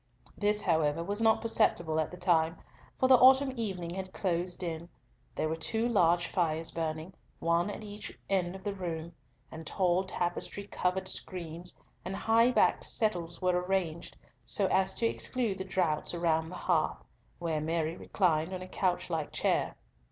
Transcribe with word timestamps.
This, 0.35 0.63
however, 0.63 1.03
was 1.03 1.21
not 1.21 1.41
perceptible 1.41 1.99
at 1.99 2.09
the 2.09 2.17
time, 2.17 2.57
for 2.97 3.07
the 3.07 3.17
autumn 3.19 3.53
evening 3.55 3.93
had 3.93 4.11
closed 4.13 4.63
in; 4.63 4.89
there 5.35 5.47
were 5.47 5.55
two 5.55 5.87
large 5.87 6.25
fires 6.25 6.71
burning, 6.71 7.13
one 7.37 7.69
at 7.69 7.83
each 7.83 8.17
end 8.27 8.55
of 8.55 8.63
the 8.63 8.73
room, 8.73 9.13
and 9.51 9.67
tall 9.67 10.03
tapestry 10.03 10.65
covered 10.65 11.07
screens 11.07 11.77
and 12.03 12.15
high 12.15 12.49
backed 12.49 12.83
settles 12.85 13.43
were 13.43 13.51
arranged 13.61 14.17
so 14.43 14.65
as 14.71 14.95
to 14.95 15.05
exclude 15.05 15.59
the 15.59 15.63
draughts 15.65 16.15
around 16.15 16.49
the 16.49 16.55
hearth, 16.55 17.03
where 17.37 17.61
Mary 17.61 17.95
reclined 17.95 18.55
on 18.55 18.63
a 18.63 18.67
couch 18.67 19.07
like 19.11 19.31
chair. 19.31 19.75